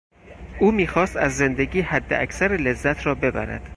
او 0.59 0.71
میخواست 0.71 1.15
از 1.17 1.37
زندگی 1.37 1.81
حداکثر 1.81 2.47
لذت 2.47 3.05
را 3.05 3.15
ببرد. 3.15 3.69